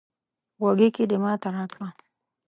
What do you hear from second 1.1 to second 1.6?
ماته